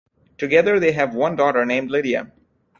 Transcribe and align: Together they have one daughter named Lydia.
Together 0.39 0.79
they 0.79 0.93
have 0.93 1.13
one 1.13 1.35
daughter 1.35 1.63
named 1.63 1.91
Lydia. 1.91 2.31